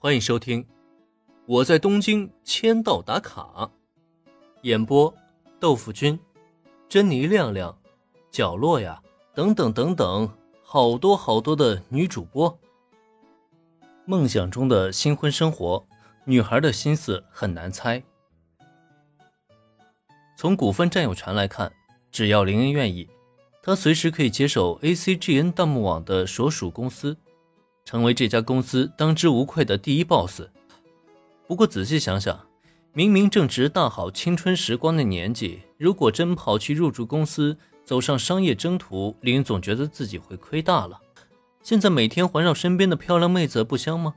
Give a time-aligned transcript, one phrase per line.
[0.00, 0.62] 欢迎收听
[1.44, 3.42] 《我在东京签到打卡》，
[4.62, 5.12] 演播：
[5.58, 6.16] 豆腐君、
[6.88, 7.76] 珍妮亮亮、
[8.30, 9.02] 角落呀，
[9.34, 10.32] 等等等等，
[10.62, 12.56] 好多好多的女主播。
[14.04, 15.84] 梦想中的新婚生活，
[16.26, 18.00] 女孩的心思很难猜。
[20.36, 21.72] 从股份占有权来看，
[22.12, 23.08] 只要林恩愿意，
[23.64, 27.16] 她随时可以接手 ACGN 弹幕网的所属公司。
[27.88, 30.42] 成为这家公司当之无愧的第一 boss。
[31.46, 32.38] 不过仔细想想，
[32.92, 41.00] 明明正值大好青春时光的年纪，如果真跑去入驻公司，走上商业征途，林总觉得自己会亏大了。
[41.62, 44.12] 现在每天环绕身边的漂亮妹子不香吗？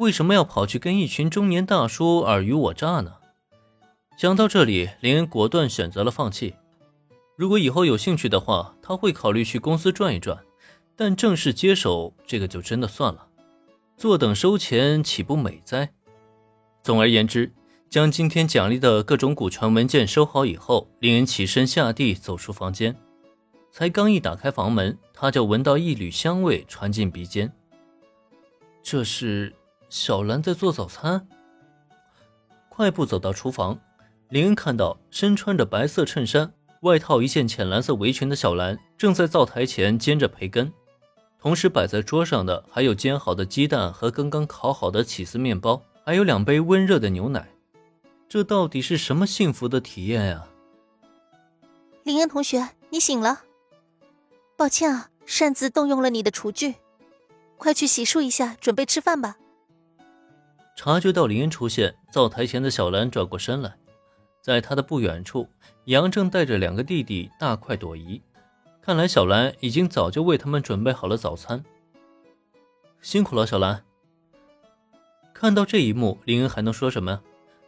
[0.00, 3.12] 为什么要跑去跟一群中年大叔尔虞我诈呢？
[4.16, 6.56] 想到这里，林恩果断选择了放弃。
[7.36, 10.36] 如果以后有兴趣的话，他会考虑去公司转一转。
[10.96, 13.26] 但正式接手这个就真的算了，
[13.96, 15.92] 坐等收钱岂不美哉？
[16.82, 17.52] 总而言之，
[17.88, 22.96] 将今天奖励的各种股权文件收好以后，林恩起身下地走出房间，
[23.70, 27.52] 才刚一打开房门，他就闻到一缕香味传进鼻尖。
[28.82, 29.54] 这是
[29.88, 31.26] 小兰在做早餐。
[32.68, 33.78] 快步走到厨房，
[34.28, 40.72] 林恩看到身穿着白色衬衫、外套一件浅蓝色围裙的小兰正在灶台前煎着培根。
[41.42, 47.48] 同时摆在桌上的还有煎好的鸡蛋和刚刚烤好的起司面包，还有两杯温热的牛奶。
[48.28, 50.46] 这到底是什么幸福的体验呀？
[52.04, 53.42] 林恩同学，你醒了。
[54.56, 56.76] 抱歉啊，擅自动用了你的厨具，
[57.58, 59.36] 快去洗漱一下，准备吃饭吧。
[60.76, 63.74] 察觉到林恩出现，灶台前的小兰转过身来，
[64.40, 65.48] 在他的不远处，
[65.86, 68.22] 杨正带着两个弟弟大快朵颐。
[68.84, 71.64] 看来小兰已经早就为他们准备好了早餐。
[73.00, 73.84] 辛苦了，小兰。
[75.32, 77.20] 看到这一幕，林恩还能说什么？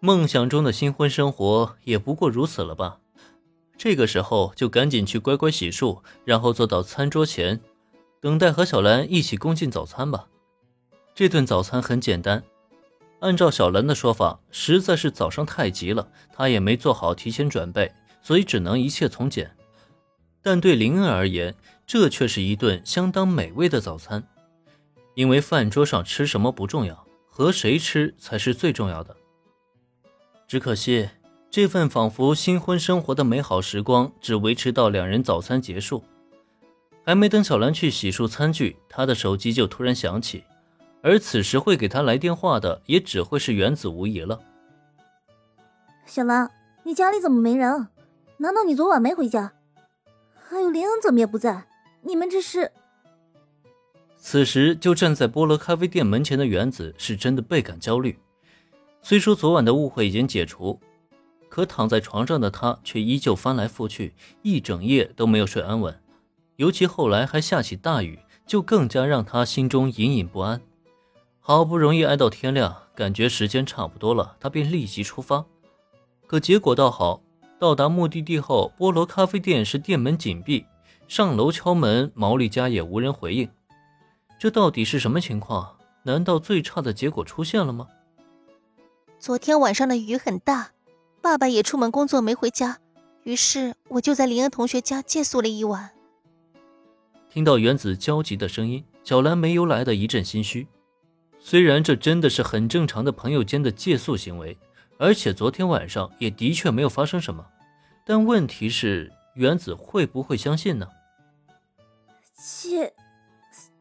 [0.00, 2.98] 梦想中的新婚生活也不过如此了吧？
[3.78, 7.60] 这个时候就赶紧去乖乖洗漱，然后坐到餐桌前，
[8.20, 10.26] 等待和小兰一起共进早餐吧。
[11.14, 12.42] 这顿早餐很简单，
[13.20, 19.55] 按照小兰的说法，实在是早上太急了，她也没做好提前准备，所以只能一切从简。
[20.46, 21.56] 但对林恩而言，
[21.88, 24.22] 这却是一顿相当美味的早餐，
[25.14, 29.16] 因为饭桌上吃什么不重要，和谁吃才是最重要的。
[30.46, 31.10] 只可惜，
[31.50, 36.04] 这份仿佛新婚生活的美好时光只维持到两人早餐结束，
[37.04, 40.44] 还没等小兰去洗漱餐具，她的手机就突然响起，
[41.02, 44.38] 而此时会给她来电话的，也只会是原子无疑了。
[46.04, 46.48] 小兰，
[46.84, 47.88] 你家里怎么没人？
[48.36, 49.54] 难道你昨晚没回家？
[50.48, 51.66] 还有林恩怎么也不在？
[52.02, 52.70] 你们这是？
[54.16, 58.18] 此时就站在菠萝咖啡店门前的原子是真的倍感焦虑。
[59.02, 60.80] 虽说昨晚的误会已经解除，
[61.48, 66.00] 可躺在床上的他却依旧翻来覆去，一整夜都没有睡安稳。
[66.56, 70.60] 尤其后来还下起大雨，就更加让他心中隐隐不安。
[71.40, 75.44] 好不容易挨到天亮，感觉时间差不多了，他便立即出发。
[76.26, 77.22] 可结果倒好。
[77.58, 80.66] 到达目的地后，菠萝咖啡店是店门紧闭，
[81.08, 83.48] 上楼敲门，毛利家也无人回应。
[84.38, 85.76] 这到底是什么情况？
[86.02, 87.88] 难道最差的结果出现了吗？
[89.18, 90.72] 昨天晚上的雨很大，
[91.22, 92.78] 爸爸也出门工作没回家，
[93.24, 95.90] 于是我就在林恩同学家借宿了一晚。
[97.30, 100.68] 听到原子焦急的声音，小兰没由来的一阵心虚。
[101.38, 104.58] 虽然这真的是很正常的朋友间的借宿行为。
[104.98, 107.46] 而且昨天晚上也的确没有发生什么，
[108.04, 110.88] 但问题是原子会不会相信呢？
[112.34, 112.94] 借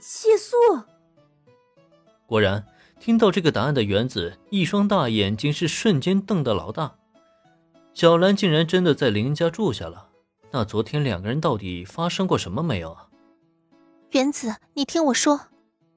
[0.00, 0.56] 借宿。
[2.26, 2.66] 果然，
[2.98, 6.96] 听到这个答案的原子一双大眼睛是瞬间瞪得老大。
[7.94, 10.08] 小兰竟然真的在林家住下了，
[10.50, 13.08] 那昨天两个人到底发生过什么没有啊？
[14.10, 15.48] 原子，你听我说。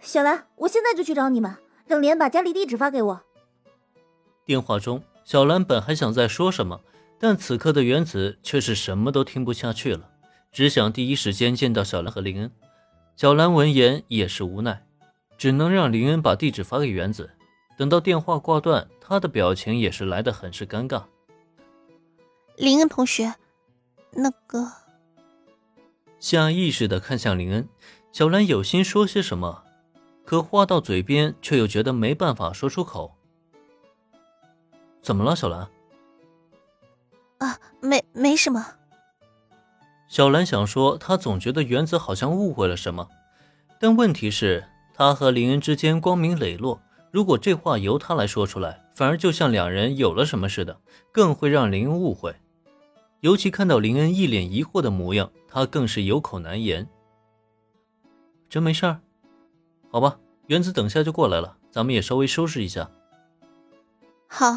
[0.00, 1.56] 小兰，我现在就去找你们，
[1.86, 3.22] 让莲把家里地址发给我。
[4.44, 6.80] 电话中，小兰本还想再说什么，
[7.18, 10.10] 但此刻的原子却是什么都听不下去了，
[10.50, 12.50] 只想第一时间见到小兰和林恩。
[13.14, 14.84] 小兰闻言也是无奈，
[15.38, 17.30] 只能让林恩把地址发给原子。
[17.78, 21.04] 等到电话挂断，他的表情也是来得很是尴尬。
[22.56, 23.34] 林恩同学，
[24.10, 24.66] 那个……
[26.18, 27.68] 下意识的看向林恩，
[28.12, 29.64] 小兰有心说些什么，
[30.24, 33.16] 可话到嘴边却又觉得没办法说出口。
[35.02, 35.68] 怎么了，小兰？
[37.38, 38.64] 啊，没没什么。
[40.06, 43.08] 小兰想说，她总觉得原子好像误会了什么，
[43.80, 44.64] 但问题是，
[44.94, 50.78] 她和林恩之间光明磊落，如果这话由她来说出来，反而就像两人有了什么似的，
[51.10, 52.36] 更会让林恩误会。
[53.20, 56.88] 尤其看到林恩一脸疑惑的模样，她更是有口难言。
[58.48, 59.00] 真没事儿？
[59.90, 62.88] 好吧，原子等下就过来了，咱们也稍微收拾一下。
[64.28, 64.54] 好。